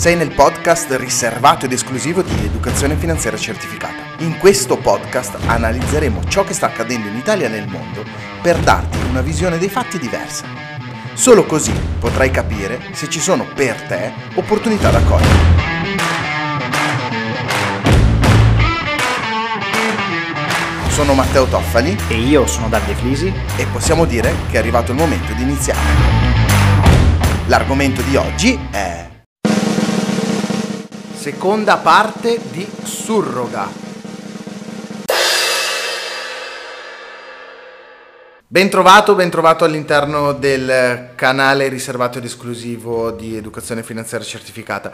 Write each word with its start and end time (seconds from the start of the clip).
Sei 0.00 0.16
nel 0.16 0.32
podcast 0.32 0.90
riservato 0.92 1.66
ed 1.66 1.72
esclusivo 1.72 2.22
di 2.22 2.32
Educazione 2.42 2.96
Finanziaria 2.96 3.38
Certificata. 3.38 4.02
In 4.20 4.38
questo 4.38 4.78
podcast 4.78 5.36
analizzeremo 5.44 6.24
ciò 6.24 6.42
che 6.42 6.54
sta 6.54 6.68
accadendo 6.68 7.08
in 7.08 7.16
Italia 7.16 7.48
e 7.48 7.50
nel 7.50 7.68
mondo 7.68 8.02
per 8.40 8.56
darti 8.60 8.96
una 9.10 9.20
visione 9.20 9.58
dei 9.58 9.68
fatti 9.68 9.98
diversa. 9.98 10.46
Solo 11.12 11.44
così 11.44 11.74
potrai 11.98 12.30
capire 12.30 12.80
se 12.92 13.10
ci 13.10 13.20
sono 13.20 13.44
per 13.44 13.78
te 13.82 14.10
opportunità 14.36 14.88
da 14.88 15.02
cogliere. 15.02 15.38
Sono 20.88 21.12
Matteo 21.12 21.44
Toffali 21.44 21.94
E 22.08 22.14
io 22.14 22.46
sono 22.46 22.70
Davide 22.70 22.94
Flisi. 22.94 23.30
e 23.56 23.66
possiamo 23.66 24.06
dire 24.06 24.32
che 24.48 24.56
è 24.56 24.60
arrivato 24.60 24.92
il 24.92 24.96
momento 24.96 25.34
di 25.34 25.42
iniziare. 25.42 25.78
L'argomento 27.48 28.00
di 28.00 28.16
oggi 28.16 28.58
è 28.70 29.09
seconda 31.20 31.76
parte 31.76 32.40
di 32.50 32.66
Surroga. 32.82 33.68
Bentrovato, 38.46 39.14
bentrovato 39.14 39.66
all'interno 39.66 40.32
del 40.32 41.10
canale 41.16 41.68
riservato 41.68 42.16
ed 42.16 42.24
esclusivo 42.24 43.10
di 43.10 43.36
Educazione 43.36 43.82
Finanziaria 43.82 44.26
Certificata. 44.26 44.92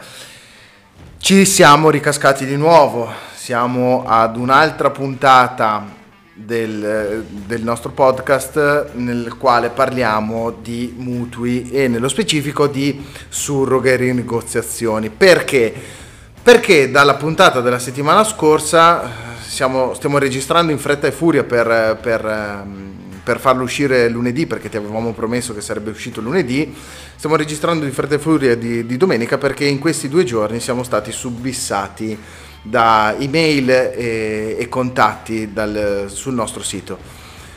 Ci 1.17 1.45
siamo 1.45 1.89
ricascati 1.89 2.45
di 2.45 2.57
nuovo, 2.57 3.09
siamo 3.33 4.03
ad 4.05 4.35
un'altra 4.35 4.89
puntata 4.89 5.85
del, 6.33 7.23
del 7.23 7.63
nostro 7.63 7.91
podcast 7.91 8.91
nel 8.95 9.37
quale 9.37 9.69
parliamo 9.69 10.51
di 10.51 10.93
mutui 10.97 11.71
e 11.71 11.87
nello 11.87 12.09
specifico 12.09 12.67
di 12.67 13.01
surroghe 13.29 13.93
e 13.93 13.95
rinegoziazioni. 13.95 15.09
Perché? 15.09 16.05
Perché 16.47 16.89
dalla 16.89 17.15
puntata 17.15 17.59
della 17.59 17.77
settimana 17.77 18.23
scorsa 18.23 19.03
eh, 19.03 19.07
siamo- 19.45 19.93
stiamo 19.93 20.17
registrando 20.17 20.71
in 20.71 20.77
fretta 20.77 21.05
e 21.05 21.11
furia 21.11 21.43
per, 21.43 21.97
per, 22.01 22.25
ehm, 22.25 22.93
per 23.21 23.37
farlo 23.41 23.63
uscire 23.63 24.07
lunedì, 24.07 24.47
perché 24.47 24.69
ti 24.69 24.77
avevamo 24.77 25.11
promesso 25.11 25.53
che 25.53 25.59
sarebbe 25.59 25.89
uscito 25.89 26.21
lunedì. 26.21 26.73
Stiamo 27.17 27.35
registrando 27.35 27.83
in 27.83 27.91
fretta 27.91 28.15
e 28.15 28.19
furia 28.19 28.55
di, 28.55 28.85
di 28.85 28.95
domenica 28.95 29.37
perché 29.37 29.65
in 29.65 29.77
questi 29.77 30.07
due 30.07 30.23
giorni 30.23 30.61
siamo 30.61 30.83
stati 30.83 31.11
subissati 31.11 32.17
da 32.61 33.13
email 33.19 33.69
e, 33.69 34.55
e 34.57 34.69
contatti 34.69 35.51
dal- 35.51 36.05
sul 36.07 36.33
nostro 36.33 36.63
sito. 36.63 36.97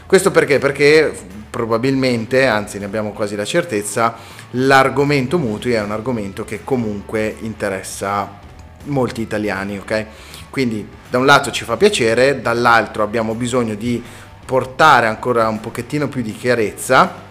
Questo 0.05 0.33
perché? 0.33 0.59
Perché 0.59 1.17
probabilmente, 1.49 2.45
anzi 2.45 2.81
ne 2.81 2.87
abbiamo 2.87 3.13
quasi 3.13 3.37
la 3.37 3.45
certezza, 3.45 4.17
l'argomento 4.51 5.39
mutui 5.39 5.75
è 5.75 5.81
un 5.81 5.93
argomento 5.93 6.45
che 6.45 6.65
comunque 6.65 7.37
interessa 7.43 8.40
molti 8.85 9.21
italiani, 9.21 9.79
ok? 9.79 10.07
Quindi 10.51 10.87
da 11.09 11.19
un 11.19 11.27
lato 11.27 11.51
ci 11.51 11.65
fa 11.65 11.77
piacere, 11.77 12.41
dall'altro 12.41 13.03
abbiamo 13.03 13.35
bisogno 13.35 13.75
di 13.75 14.03
portare 14.45 15.07
ancora 15.07 15.49
un 15.49 15.61
pochettino 15.61 16.09
più 16.09 16.23
di 16.23 16.35
chiarezza 16.35 17.29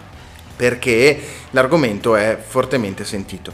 perché 0.56 1.20
l'argomento 1.50 2.16
è 2.16 2.38
fortemente 2.46 3.04
sentito. 3.04 3.52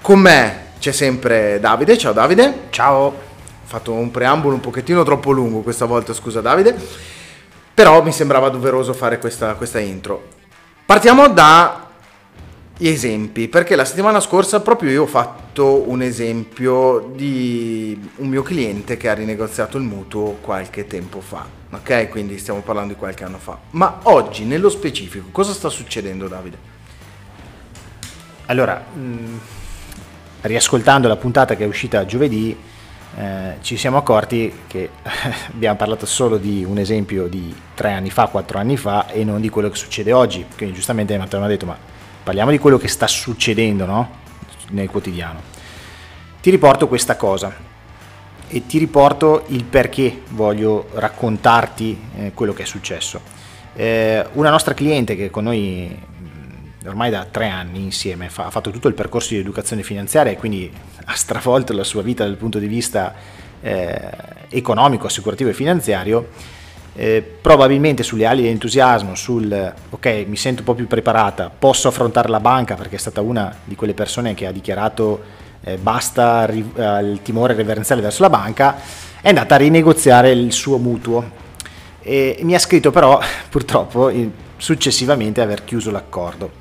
Con 0.00 0.20
me 0.20 0.64
c'è 0.78 0.92
sempre 0.92 1.58
Davide, 1.58 1.98
ciao 1.98 2.12
Davide. 2.12 2.66
Ciao. 2.70 3.24
Ho 3.66 3.68
fatto 3.68 3.92
un 3.92 4.12
preambolo 4.12 4.54
un 4.54 4.60
pochettino 4.60 5.02
troppo 5.02 5.32
lungo 5.32 5.62
questa 5.62 5.86
volta, 5.86 6.14
scusa 6.14 6.40
Davide, 6.40 6.76
però 7.74 8.00
mi 8.00 8.12
sembrava 8.12 8.48
doveroso 8.48 8.92
fare 8.92 9.18
questa, 9.18 9.54
questa 9.54 9.80
intro. 9.80 10.28
Partiamo 10.86 11.26
da 11.28 11.85
gli 12.78 12.88
esempi, 12.88 13.48
perché 13.48 13.74
la 13.74 13.86
settimana 13.86 14.20
scorsa 14.20 14.60
proprio 14.60 14.90
io 14.90 15.02
ho 15.04 15.06
fatto 15.06 15.88
un 15.88 16.02
esempio 16.02 17.10
di 17.14 18.10
un 18.16 18.28
mio 18.28 18.42
cliente 18.42 18.98
che 18.98 19.08
ha 19.08 19.14
rinegoziato 19.14 19.78
il 19.78 19.84
mutuo 19.84 20.38
qualche 20.42 20.86
tempo 20.86 21.20
fa, 21.20 21.46
ok? 21.70 22.08
Quindi 22.10 22.36
stiamo 22.38 22.60
parlando 22.60 22.92
di 22.92 22.98
qualche 22.98 23.24
anno 23.24 23.38
fa. 23.38 23.58
Ma 23.70 24.00
oggi, 24.02 24.44
nello 24.44 24.68
specifico, 24.68 25.28
cosa 25.32 25.52
sta 25.52 25.70
succedendo 25.70 26.28
Davide? 26.28 26.74
Allora, 28.46 28.84
mh, 28.92 29.38
riascoltando 30.42 31.08
la 31.08 31.16
puntata 31.16 31.56
che 31.56 31.64
è 31.64 31.66
uscita 31.66 32.04
giovedì, 32.04 32.54
eh, 33.16 33.54
ci 33.62 33.78
siamo 33.78 33.96
accorti 33.96 34.52
che 34.66 34.90
abbiamo 35.48 35.76
parlato 35.76 36.04
solo 36.04 36.36
di 36.36 36.62
un 36.62 36.76
esempio 36.76 37.26
di 37.26 37.54
tre 37.74 37.92
anni 37.92 38.10
fa, 38.10 38.26
quattro 38.26 38.58
anni 38.58 38.76
fa 38.76 39.08
e 39.08 39.24
non 39.24 39.40
di 39.40 39.48
quello 39.48 39.70
che 39.70 39.76
succede 39.76 40.12
oggi. 40.12 40.44
Quindi 40.54 40.74
giustamente 40.74 41.16
Matteo 41.16 41.38
mi 41.38 41.46
ha 41.46 41.48
detto, 41.48 41.64
ma 41.64 41.94
parliamo 42.26 42.50
di 42.50 42.58
quello 42.58 42.76
che 42.76 42.88
sta 42.88 43.06
succedendo 43.06 43.86
no? 43.86 44.10
nel 44.70 44.90
quotidiano. 44.90 45.40
Ti 46.40 46.50
riporto 46.50 46.88
questa 46.88 47.14
cosa 47.14 47.54
e 48.48 48.66
ti 48.66 48.78
riporto 48.78 49.44
il 49.50 49.62
perché 49.62 50.22
voglio 50.30 50.88
raccontarti 50.94 52.00
eh, 52.16 52.32
quello 52.34 52.52
che 52.52 52.64
è 52.64 52.66
successo. 52.66 53.20
Eh, 53.76 54.26
una 54.32 54.50
nostra 54.50 54.74
cliente 54.74 55.14
che 55.14 55.30
con 55.30 55.44
noi 55.44 55.86
mh, 55.88 56.88
ormai 56.88 57.12
da 57.12 57.28
tre 57.30 57.48
anni 57.48 57.84
insieme 57.84 58.28
fa- 58.28 58.46
ha 58.46 58.50
fatto 58.50 58.70
tutto 58.70 58.88
il 58.88 58.94
percorso 58.94 59.34
di 59.34 59.38
educazione 59.38 59.84
finanziaria 59.84 60.32
e 60.32 60.36
quindi 60.36 60.68
ha 61.04 61.14
stravolto 61.14 61.72
la 61.74 61.84
sua 61.84 62.02
vita 62.02 62.24
dal 62.24 62.34
punto 62.34 62.58
di 62.58 62.66
vista 62.66 63.14
eh, 63.60 64.10
economico, 64.48 65.06
assicurativo 65.06 65.50
e 65.50 65.54
finanziario. 65.54 66.30
Eh, 66.98 67.22
probabilmente 67.42 68.02
sulle 68.02 68.24
ali 68.24 68.42
di 68.42 68.48
entusiasmo, 68.48 69.14
sul 69.14 69.74
ok, 69.90 70.24
mi 70.26 70.36
sento 70.36 70.60
un 70.60 70.64
po' 70.64 70.74
più 70.74 70.86
preparata, 70.86 71.50
posso 71.56 71.88
affrontare 71.88 72.30
la 72.30 72.40
banca 72.40 72.74
perché 72.74 72.96
è 72.96 72.98
stata 72.98 73.20
una 73.20 73.54
di 73.64 73.74
quelle 73.74 73.92
persone 73.92 74.32
che 74.32 74.46
ha 74.46 74.50
dichiarato 74.50 75.20
eh, 75.62 75.76
basta 75.76 76.46
ri- 76.46 76.72
al 76.76 77.20
timore 77.22 77.52
reverenziale 77.52 78.00
verso 78.00 78.22
la 78.22 78.30
banca, 78.30 78.76
è 79.20 79.28
andata 79.28 79.56
a 79.56 79.58
rinegoziare 79.58 80.30
il 80.30 80.52
suo 80.52 80.78
mutuo 80.78 81.44
e 82.00 82.38
mi 82.40 82.54
ha 82.54 82.58
scritto 82.58 82.90
però 82.90 83.20
purtroppo 83.50 84.10
successivamente 84.56 85.42
aver 85.42 85.64
chiuso 85.64 85.90
l'accordo. 85.90 86.52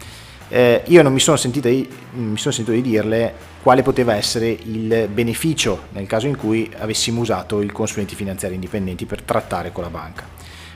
Eh, 0.47 0.83
io 0.85 1.01
non 1.01 1.11
mi 1.11 1.19
sono, 1.19 1.37
sentito 1.37 1.67
di, 1.67 1.89
mi 2.13 2.37
sono 2.37 2.53
sentito 2.53 2.71
di 2.71 2.81
dirle 2.81 3.33
quale 3.63 3.81
poteva 3.81 4.15
essere 4.15 4.47
il 4.49 5.07
beneficio 5.11 5.87
nel 5.93 6.05
caso 6.05 6.27
in 6.27 6.37
cui 6.37 6.71
avessimo 6.77 7.21
usato 7.21 7.61
i 7.61 7.71
consulenti 7.71 8.13
finanziari 8.13 8.53
indipendenti 8.53 9.05
per 9.05 9.23
trattare 9.23 9.71
con 9.71 9.83
la 9.83 9.89
banca. 9.89 10.23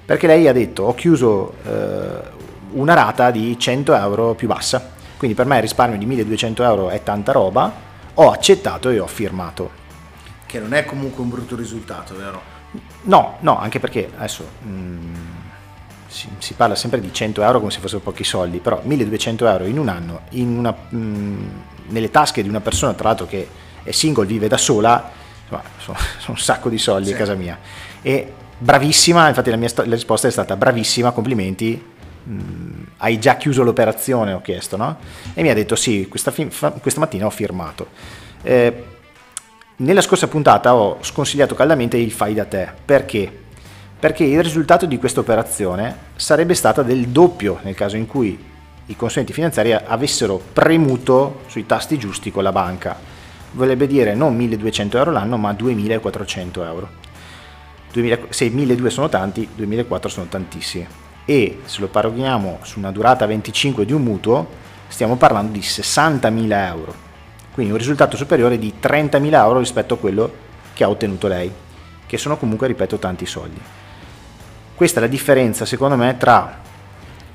Perché 0.04 0.26
lei 0.26 0.48
ha 0.48 0.54
detto 0.54 0.84
ho 0.84 0.96
chiuso 0.96 1.54
eh, 1.64 2.38
una 2.72 2.94
rata 2.96 3.30
di 3.30 3.58
100 3.60 3.96
euro 3.96 4.34
più 4.34 4.48
bassa, 4.48 4.92
quindi 5.18 5.36
per 5.36 5.46
me 5.46 5.58
il 5.58 5.62
risparmio 5.62 6.00
di 6.00 6.06
1200 6.08 6.64
euro 6.64 6.90
è 6.90 7.04
tanta 7.04 7.32
roba, 7.32 7.72
ho 8.16 8.32
accettato 8.32 8.90
e 8.90 9.00
ho 9.00 9.08
firmato. 9.08 9.78
Che 10.48 10.60
non 10.60 10.74
è 10.74 10.84
comunque 10.84 11.22
un 11.22 11.30
brutto 11.30 11.56
risultato, 11.56 12.16
vero? 12.16 12.58
No, 13.04 13.38
no, 13.42 13.60
anche 13.60 13.80
perché 13.80 14.10
adesso 14.16 14.48
mm, 14.66 15.14
si, 16.10 16.28
si 16.40 16.54
parla 16.56 16.74
sempre 16.76 17.00
di 17.00 17.14
100 17.14 17.42
euro 17.44 17.60
come 17.60 17.72
se 17.72 17.80
fossero 17.80 18.02
pochi 18.02 18.24
soldi, 18.24 18.58
però 18.58 18.82
1200 18.84 19.48
euro 19.48 19.66
in 19.66 19.78
un 19.78 19.88
anno 19.88 20.22
in 20.32 20.58
una, 20.58 20.76
mm, 20.94 21.48
nelle 21.90 22.10
tasche 22.10 22.42
di 22.42 22.50
una 22.50 22.60
persona, 22.62 22.94
tra 22.94 23.10
l'altro 23.10 23.28
che 23.28 23.48
è 23.84 23.92
single, 23.92 24.26
vive 24.26 24.48
da 24.48 24.58
sola, 24.58 25.12
insomma, 25.44 25.62
sono, 25.78 25.98
sono 26.18 26.34
un 26.34 26.38
sacco 26.38 26.68
di 26.70 26.78
soldi 26.80 27.08
Sì. 27.10 27.14
a 27.14 27.18
casa 27.18 27.36
mia. 27.36 27.58
E 28.02 28.34
bravissima, 28.58 29.28
infatti 29.28 29.50
la 29.52 29.56
mia 29.56 29.70
sto- 29.70 29.86
la 29.86 29.94
risposta 29.94 30.28
è 30.28 30.32
stata 30.32 30.56
bravissima, 30.56 31.12
complimenti, 31.12 31.82
mm, 32.28 32.84
hai 32.98 33.20
già 33.20 33.38
chiuso 33.38 33.64
l'operazione, 33.64 34.34
ho 34.34 34.42
chiesto, 34.42 34.78
no? 34.78 34.98
E 35.34 35.42
mi 35.44 35.50
ha 35.50 35.54
detto 35.54 35.76
sì, 35.76 36.08
questa, 36.10 36.32
fi- 36.32 36.50
fa- 36.50 36.72
questa 36.72 37.00
mattina 37.00 37.26
ho 37.28 37.30
firmato. 37.30 37.88
Eh, 38.42 38.84
nella 39.78 40.02
scorsa 40.02 40.28
puntata 40.28 40.76
ho 40.76 40.98
sconsigliato 41.02 41.56
caldamente 41.56 41.96
il 41.98 42.12
fai 42.12 42.34
da 42.34 42.46
te. 42.46 42.68
Perché? 42.84 43.44
Perché 44.00 44.24
il 44.24 44.42
risultato 44.42 44.86
di 44.86 44.98
questa 44.98 45.20
operazione 45.20 45.94
sarebbe 46.16 46.54
stata 46.54 46.84
del 46.84 47.10
doppio 47.10 47.60
nel 47.64 47.76
caso 47.76 47.98
in 47.98 48.08
cui 48.08 48.42
i 48.86 48.96
consulenti 48.96 49.34
finanziari 49.34 49.74
avessero 49.74 50.42
premuto 50.54 51.42
sui 51.48 51.66
tasti 51.66 51.98
giusti 51.98 52.32
con 52.32 52.44
la 52.44 52.54
banca. 52.54 52.98
Vorrebbe 53.52 53.88
dire 53.88 54.16
non 54.16 54.38
1200 54.38 54.98
euro 54.98 55.12
l'anno, 55.12 55.36
ma 55.36 55.52
2400 55.52 56.64
euro. 56.64 56.90
2000 57.92 58.20
se 58.30 58.50
1200 58.50 58.90
sono 58.90 59.10
tanti, 59.10 59.50
2400 59.54 60.08
sono 60.08 60.28
tantissimi. 60.28 60.88
E 61.26 61.60
se 61.66 61.82
lo 61.82 61.90
paragoniamo 61.90 62.60
su 62.62 62.80
una 62.80 62.92
durata 62.92 63.26
25 63.26 63.84
di 63.84 63.92
un 63.92 64.02
mutuo, 64.02 64.48
stiamo 64.88 65.18
parlando 65.18 65.52
di 65.52 65.60
60.000 65.60 66.68
euro. 66.68 66.96
Quindi 67.52 67.74
un 67.74 67.78
risultato 67.78 68.16
superiore 68.16 68.58
di 68.58 68.76
30.000 68.82 69.34
euro 69.34 69.60
rispetto 69.60 69.96
a 69.96 69.98
quello 69.98 70.32
che 70.74 70.86
ha 70.86 70.90
ottenuto 70.90 71.28
lei, 71.28 71.52
che 72.08 72.18
sono 72.18 72.38
comunque, 72.38 72.68
ripeto, 72.68 72.98
tanti 72.98 73.26
soldi. 73.26 73.60
Questa 74.80 75.00
è 75.00 75.02
la 75.02 75.10
differenza, 75.10 75.66
secondo 75.66 75.98
me, 75.98 76.16
tra 76.16 76.58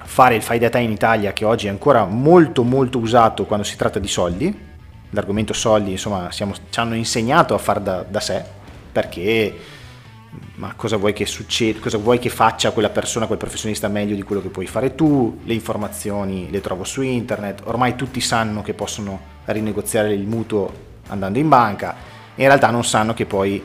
fare 0.02 0.34
il 0.34 0.40
fai 0.40 0.58
da 0.58 0.70
te 0.70 0.78
in 0.78 0.90
Italia, 0.90 1.34
che 1.34 1.44
oggi 1.44 1.66
è 1.66 1.68
ancora 1.68 2.06
molto 2.06 2.62
molto 2.62 2.96
usato 2.96 3.44
quando 3.44 3.66
si 3.66 3.76
tratta 3.76 3.98
di 3.98 4.08
soldi, 4.08 4.58
l'argomento 5.10 5.52
soldi, 5.52 5.90
insomma, 5.90 6.32
siamo- 6.32 6.54
ci 6.70 6.80
hanno 6.80 6.94
insegnato 6.94 7.52
a 7.52 7.58
far 7.58 7.80
da, 7.80 8.02
da 8.08 8.18
sé, 8.20 8.42
perché 8.90 9.58
ma 10.54 10.72
cosa 10.74 10.96
vuoi 10.96 11.12
che 11.12 11.26
succeda, 11.26 11.80
cosa 11.80 11.98
vuoi 11.98 12.18
che 12.18 12.30
faccia 12.30 12.70
quella 12.70 12.88
persona, 12.88 13.26
quel 13.26 13.36
professionista 13.36 13.88
meglio 13.88 14.14
di 14.14 14.22
quello 14.22 14.40
che 14.40 14.48
puoi 14.48 14.66
fare 14.66 14.94
tu, 14.94 15.40
le 15.44 15.52
informazioni 15.52 16.50
le 16.50 16.62
trovo 16.62 16.84
su 16.84 17.02
internet, 17.02 17.60
ormai 17.64 17.94
tutti 17.94 18.22
sanno 18.22 18.62
che 18.62 18.72
possono 18.72 19.20
rinegoziare 19.44 20.14
il 20.14 20.26
mutuo 20.26 20.72
andando 21.08 21.38
in 21.38 21.48
banca, 21.50 21.94
in 22.36 22.46
realtà 22.46 22.70
non 22.70 22.84
sanno 22.84 23.12
che 23.12 23.26
poi 23.26 23.62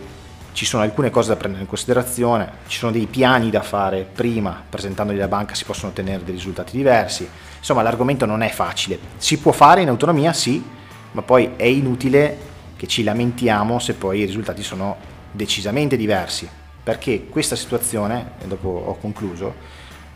ci 0.54 0.66
sono 0.66 0.84
alcune 0.84 1.10
cose 1.10 1.30
da 1.30 1.36
prendere 1.36 1.64
in 1.64 1.70
considerazione, 1.70 2.52
ci 2.68 2.78
sono 2.78 2.92
dei 2.92 3.06
piani 3.06 3.50
da 3.50 3.62
fare 3.62 4.08
prima, 4.12 4.62
presentandoli 4.68 5.18
alla 5.18 5.28
banca 5.28 5.56
si 5.56 5.64
possono 5.64 5.92
ottenere 5.92 6.24
dei 6.24 6.34
risultati 6.34 6.76
diversi, 6.76 7.28
insomma 7.58 7.82
l'argomento 7.82 8.26
non 8.26 8.42
è 8.42 8.50
facile, 8.50 9.00
si 9.18 9.38
può 9.40 9.52
fare 9.52 9.82
in 9.82 9.90
autonomia 9.90 10.34
sì, 10.34 10.64
ma 11.12 11.22
poi 11.22 11.52
è 11.56 11.64
inutile 11.64 12.38
che 12.76 12.88
ci 12.88 13.04
lamentiamo 13.04 13.80
se 13.80 13.94
poi 13.94 14.20
i 14.20 14.26
risultati 14.26 14.64
sono 14.64 14.98
decisamente 15.32 15.96
diversi, 15.98 16.50
perché 16.84 17.26
questa 17.28 17.56
situazione, 17.56 18.32
e 18.42 18.48
dopo 18.48 18.68
ho 18.70 18.98
concluso, 18.98 19.54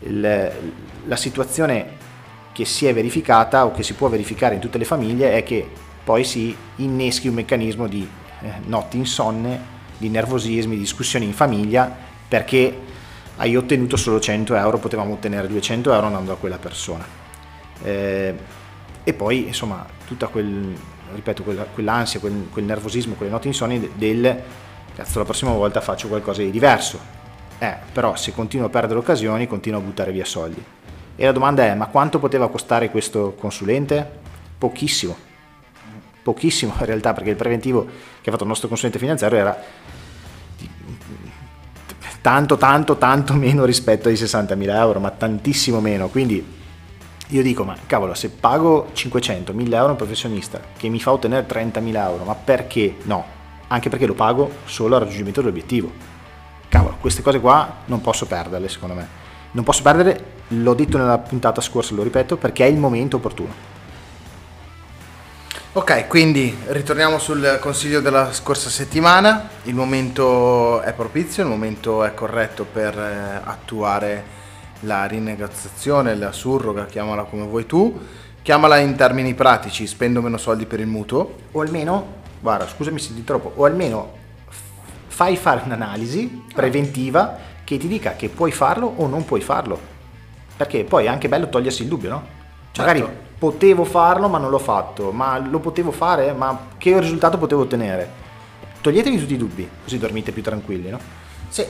la 0.06 1.16
situazione 1.16 2.02
che 2.52 2.64
si 2.64 2.86
è 2.86 2.94
verificata 2.94 3.64
o 3.64 3.72
che 3.72 3.82
si 3.82 3.94
può 3.94 4.08
verificare 4.08 4.54
in 4.54 4.60
tutte 4.60 4.78
le 4.78 4.84
famiglie 4.84 5.34
è 5.34 5.42
che 5.42 5.68
poi 6.04 6.24
si 6.24 6.54
inneschi 6.76 7.28
un 7.28 7.34
meccanismo 7.34 7.86
di 7.88 8.06
eh, 8.42 8.52
notti 8.66 8.96
insonne, 8.96 9.72
di 9.98 10.08
nervosismi, 10.08 10.74
di 10.74 10.80
discussioni 10.80 11.24
in 11.24 11.32
famiglia 11.32 11.94
perché 12.26 12.76
hai 13.36 13.56
ottenuto 13.56 13.96
solo 13.96 14.20
100 14.20 14.54
euro, 14.54 14.78
potevamo 14.78 15.14
ottenere 15.14 15.48
200 15.48 15.92
euro 15.92 16.06
andando 16.06 16.32
a 16.32 16.36
quella 16.36 16.58
persona. 16.58 17.04
Eh, 17.82 18.34
e 19.02 19.12
poi 19.12 19.46
insomma 19.46 19.84
tutta 20.06 20.28
quel, 20.28 20.72
ripeto, 21.14 21.42
quella, 21.42 21.64
quell'ansia, 21.64 22.20
quel, 22.20 22.48
quel, 22.50 22.64
nervosismo, 22.64 23.14
quelle 23.14 23.30
notti 23.30 23.48
insonni 23.48 23.90
del 23.94 24.42
cazzo 24.94 25.18
la 25.18 25.24
prossima 25.24 25.52
volta 25.52 25.80
faccio 25.80 26.08
qualcosa 26.08 26.42
di 26.42 26.50
diverso. 26.50 26.98
Eh, 27.58 27.76
però 27.92 28.16
se 28.16 28.32
continuo 28.32 28.66
a 28.66 28.70
perdere 28.70 28.98
occasioni 28.98 29.46
continuo 29.46 29.80
a 29.80 29.82
buttare 29.82 30.12
via 30.12 30.24
soldi. 30.24 30.62
E 31.16 31.24
la 31.24 31.32
domanda 31.32 31.64
è, 31.64 31.74
ma 31.74 31.86
quanto 31.86 32.18
poteva 32.18 32.48
costare 32.48 32.90
questo 32.90 33.34
consulente? 33.34 34.22
Pochissimo 34.58 35.32
pochissimo 36.24 36.74
in 36.80 36.86
realtà 36.86 37.12
perché 37.12 37.30
il 37.30 37.36
preventivo 37.36 37.84
che 37.84 38.30
ha 38.30 38.32
fatto 38.32 38.42
il 38.42 38.48
nostro 38.48 38.66
consulente 38.66 38.98
finanziario 38.98 39.38
era 39.38 39.62
tanto 42.22 42.56
tanto 42.56 42.96
tanto 42.96 43.34
meno 43.34 43.66
rispetto 43.66 44.08
ai 44.08 44.14
60.000 44.14 44.74
euro 44.74 44.98
ma 44.98 45.10
tantissimo 45.10 45.80
meno. 45.80 46.08
Quindi 46.08 46.62
io 47.28 47.42
dico 47.42 47.64
ma 47.64 47.76
cavolo 47.86 48.14
se 48.14 48.30
pago 48.30 48.88
500 48.92 49.52
1000 49.52 49.76
euro 49.76 49.88
a 49.88 49.90
un 49.90 49.96
professionista 49.96 50.60
che 50.76 50.88
mi 50.88 50.98
fa 50.98 51.12
ottenere 51.12 51.46
30.000 51.46 51.96
euro 51.96 52.24
ma 52.24 52.34
perché 52.34 52.96
no? 53.02 53.24
Anche 53.68 53.90
perché 53.90 54.06
lo 54.06 54.14
pago 54.14 54.50
solo 54.64 54.94
al 54.94 55.02
raggiungimento 55.02 55.40
dell'obiettivo. 55.40 55.92
Cavolo 56.68 56.96
queste 57.00 57.20
cose 57.20 57.40
qua 57.40 57.82
non 57.84 58.00
posso 58.00 58.24
perderle 58.24 58.68
secondo 58.70 58.94
me. 58.94 59.06
Non 59.50 59.62
posso 59.62 59.82
perdere 59.82 60.32
l'ho 60.48 60.74
detto 60.74 60.96
nella 60.96 61.18
puntata 61.18 61.60
scorsa 61.60 61.94
lo 61.94 62.02
ripeto 62.02 62.38
perché 62.38 62.64
è 62.64 62.68
il 62.68 62.78
momento 62.78 63.16
opportuno 63.16 63.73
Ok, 65.76 66.06
quindi 66.06 66.56
ritorniamo 66.68 67.18
sul 67.18 67.58
consiglio 67.60 68.00
della 68.00 68.32
scorsa 68.32 68.70
settimana. 68.70 69.48
Il 69.64 69.74
momento 69.74 70.80
è 70.80 70.92
propizio, 70.92 71.42
il 71.42 71.48
momento 71.48 72.04
è 72.04 72.14
corretto 72.14 72.64
per 72.64 72.96
eh, 72.96 73.40
attuare 73.42 74.24
la 74.82 75.04
rinegoziazione, 75.06 76.14
la 76.14 76.30
surroga, 76.30 76.86
chiamala 76.86 77.24
come 77.24 77.44
vuoi 77.44 77.66
tu. 77.66 78.00
Chiamala 78.40 78.78
in 78.78 78.94
termini 78.94 79.34
pratici, 79.34 79.88
spendo 79.88 80.22
meno 80.22 80.36
soldi 80.36 80.64
per 80.64 80.78
il 80.78 80.86
mutuo. 80.86 81.38
O 81.50 81.60
almeno, 81.60 82.06
guarda, 82.38 82.68
scusami 82.68 83.00
se 83.00 83.12
ti 83.12 83.24
troppo, 83.24 83.50
o 83.56 83.64
almeno 83.64 84.12
fai 85.08 85.36
fare 85.36 85.62
un'analisi 85.64 86.44
preventiva 86.54 87.36
che 87.64 87.78
ti 87.78 87.88
dica 87.88 88.12
che 88.12 88.28
puoi 88.28 88.52
farlo 88.52 88.92
o 88.94 89.08
non 89.08 89.24
puoi 89.24 89.40
farlo. 89.40 89.80
Perché 90.56 90.84
poi 90.84 91.06
è 91.06 91.08
anche 91.08 91.28
bello 91.28 91.48
togliersi 91.48 91.82
il 91.82 91.88
dubbio, 91.88 92.10
no? 92.10 92.26
Certo. 92.70 92.80
Magari 92.80 93.23
potevo 93.44 93.84
farlo 93.84 94.28
ma 94.28 94.38
non 94.38 94.48
l'ho 94.48 94.58
fatto, 94.58 95.12
ma 95.12 95.36
lo 95.38 95.58
potevo 95.58 95.90
fare, 95.90 96.32
ma 96.32 96.68
che 96.78 96.98
risultato 96.98 97.36
potevo 97.36 97.62
ottenere? 97.62 98.22
Toglietevi 98.80 99.18
tutti 99.18 99.34
i 99.34 99.36
dubbi, 99.36 99.68
così 99.82 99.98
dormite 99.98 100.32
più 100.32 100.42
tranquilli, 100.42 100.88
no? 100.88 100.98
Sì, 101.48 101.62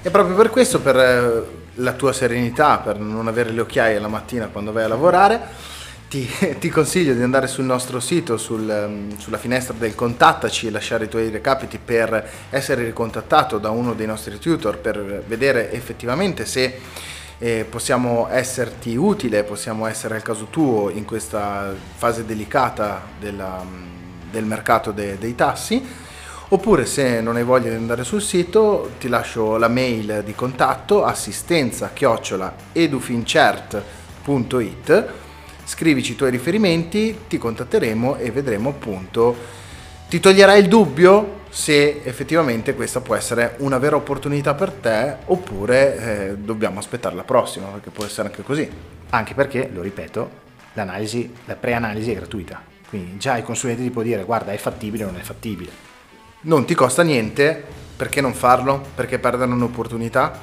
e 0.00 0.10
proprio 0.10 0.34
per 0.34 0.48
questo, 0.48 0.80
per 0.80 0.96
eh, 0.96 1.44
la 1.74 1.92
tua 1.92 2.14
serenità, 2.14 2.78
per 2.78 2.98
non 2.98 3.28
avere 3.28 3.50
le 3.50 3.60
occhiaie 3.60 3.98
la 3.98 4.08
mattina 4.08 4.46
quando 4.46 4.72
vai 4.72 4.84
a 4.84 4.88
lavorare, 4.88 5.40
ti, 6.08 6.26
ti 6.58 6.70
consiglio 6.70 7.12
di 7.12 7.22
andare 7.22 7.46
sul 7.46 7.64
nostro 7.64 8.00
sito, 8.00 8.38
sul, 8.38 8.68
ehm, 8.68 9.18
sulla 9.18 9.36
finestra 9.36 9.74
del 9.78 9.94
contattaci 9.94 10.66
e 10.66 10.70
lasciare 10.70 11.04
i 11.04 11.08
tuoi 11.08 11.28
recapiti 11.28 11.78
per 11.78 12.26
essere 12.48 12.84
ricontattato 12.84 13.58
da 13.58 13.68
uno 13.68 13.92
dei 13.92 14.06
nostri 14.06 14.38
tutor 14.38 14.78
per 14.78 15.24
vedere 15.26 15.72
effettivamente 15.72 16.46
se 16.46 16.80
eh, 17.38 17.64
possiamo 17.68 18.28
esserti 18.28 18.96
utile, 18.96 19.44
possiamo 19.44 19.86
essere 19.86 20.16
al 20.16 20.22
caso 20.22 20.46
tuo 20.50 20.90
in 20.90 21.04
questa 21.04 21.72
fase 21.96 22.24
delicata 22.24 23.02
della, 23.18 23.64
del 24.30 24.44
mercato 24.44 24.90
de, 24.90 25.18
dei 25.18 25.34
tassi. 25.34 26.06
Oppure 26.50 26.86
se 26.86 27.20
non 27.20 27.36
hai 27.36 27.44
voglia 27.44 27.68
di 27.68 27.76
andare 27.76 28.04
sul 28.04 28.22
sito 28.22 28.92
ti 28.98 29.08
lascio 29.08 29.58
la 29.58 29.68
mail 29.68 30.22
di 30.24 30.34
contatto 30.34 31.04
assistenza 31.04 31.90
chiocciola 31.92 32.54
edufincert.it 32.72 35.12
scrivici 35.64 36.12
i 36.12 36.16
tuoi 36.16 36.30
riferimenti, 36.30 37.24
ti 37.28 37.36
contatteremo 37.36 38.16
e 38.16 38.30
vedremo 38.30 38.70
appunto 38.70 39.36
ti 40.08 40.18
toglierai 40.18 40.60
il 40.60 40.68
dubbio 40.68 41.37
se 41.48 42.02
effettivamente 42.04 42.74
questa 42.74 43.00
può 43.00 43.14
essere 43.14 43.54
una 43.58 43.78
vera 43.78 43.96
opportunità 43.96 44.54
per 44.54 44.70
te 44.70 45.16
oppure 45.26 45.96
eh, 45.96 46.36
dobbiamo 46.36 46.78
aspettare 46.78 47.14
la 47.14 47.24
prossima, 47.24 47.66
perché 47.68 47.90
può 47.90 48.04
essere 48.04 48.28
anche 48.28 48.42
così. 48.42 48.70
Anche 49.10 49.34
perché, 49.34 49.70
lo 49.72 49.82
ripeto, 49.82 50.30
l'analisi, 50.74 51.32
la 51.46 51.56
preanalisi 51.56 52.12
è 52.12 52.14
gratuita, 52.14 52.62
quindi 52.88 53.18
già 53.18 53.36
il 53.36 53.44
consulente 53.44 53.82
ti 53.82 53.90
può 53.90 54.02
dire 54.02 54.24
guarda 54.24 54.52
è 54.52 54.56
fattibile 54.58 55.04
o 55.04 55.10
non 55.10 55.20
è 55.20 55.22
fattibile. 55.22 55.70
Non 56.40 56.64
ti 56.64 56.74
costa 56.74 57.02
niente, 57.02 57.64
perché 57.96 58.20
non 58.20 58.34
farlo? 58.34 58.84
Perché 58.94 59.18
perdere 59.18 59.50
un'opportunità? 59.50 60.38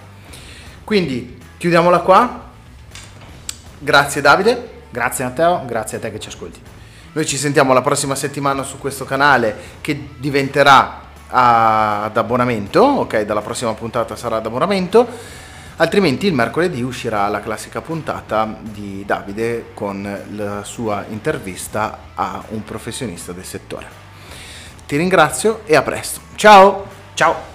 Quindi 0.84 1.40
chiudiamola 1.58 2.00
qua. 2.00 2.50
Grazie 3.80 4.22
Davide. 4.22 4.74
Grazie 4.90 5.26
Matteo, 5.26 5.64
grazie 5.66 5.98
a 5.98 6.00
te 6.00 6.12
che 6.12 6.20
ci 6.20 6.30
ascolti. 6.30 6.75
Noi 7.16 7.26
ci 7.26 7.38
sentiamo 7.38 7.72
la 7.72 7.82
prossima 7.82 8.14
settimana 8.14 8.64
su 8.64 8.78
questo 8.78 9.06
canale 9.06 9.56
che 9.80 10.10
diventerà 10.18 11.00
ad 11.30 12.18
abbonamento, 12.18 12.82
ok? 12.82 13.22
Dalla 13.22 13.40
prossima 13.42 13.74
puntata 13.74 14.18
sarà 14.18 14.36
ad 14.36 14.46
abbonamento. 14.46 15.08
Altrimenti 15.78 16.28
il 16.28 16.34
mercoledì 16.34 16.82
uscirà 16.82 17.26
la 17.30 17.40
classica 17.40 17.80
puntata 17.80 18.58
di 18.60 19.04
Davide 19.06 19.68
con 19.74 20.24
la 20.36 20.66
sua 20.66 21.06
intervista 21.08 22.00
a 22.16 22.44
un 22.50 22.66
professionista 22.66 23.32
del 23.32 23.46
settore. 23.46 23.88
Ti 24.86 24.98
ringrazio 24.98 25.62
e 25.64 25.78
a 25.78 25.82
presto. 25.84 26.20
Ciao! 26.36 26.86
Ciao! 27.14 27.55